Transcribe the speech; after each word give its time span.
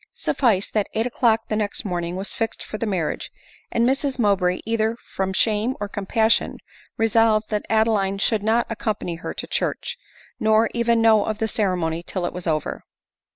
Suffice, 0.15 0.71
that 0.71 0.87
eight 0.95 1.05
o'clock 1.05 1.47
the 1.47 1.55
next 1.55 1.85
morning 1.85 2.15
was 2.15 2.33
fixed 2.33 2.63
for 2.65 2.79
the 2.79 2.87
marriage 2.87 3.29
5 3.71 3.71
and 3.73 3.87
Mrs 3.87 4.17
Mowbray, 4.17 4.61
either 4.65 4.97
from 5.13 5.31
shame 5.31 5.75
or 5.79 5.87
compassion, 5.87 6.57
resolved 6.97 7.51
that 7.51 7.67
Adeline 7.69 8.17
should 8.17 8.41
not 8.41 8.65
accompany 8.67 9.17
her 9.17 9.35
to 9.35 9.45
church, 9.45 9.99
nor 10.39 10.71
even 10.73 11.03
know 11.03 11.25
of 11.25 11.37
the 11.37 11.47
ceremony 11.47 12.01
till 12.01 12.25
it 12.25 12.33
was 12.33 12.47
over. 12.47 12.83